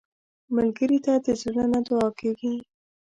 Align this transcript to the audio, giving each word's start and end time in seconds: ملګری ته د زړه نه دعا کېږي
ملګری 0.55 0.99
ته 1.05 1.13
د 1.25 1.27
زړه 1.41 1.65
نه 1.73 1.79
دعا 1.87 2.07
کېږي 2.19 2.53